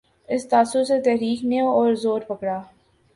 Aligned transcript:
اس 0.29 0.47
تاثر 0.49 0.83
سے 0.83 0.99
تحریک 1.01 1.43
نے 1.43 1.59
اور 1.59 1.93
زور 1.93 2.21
پکڑا۔ 2.27 2.61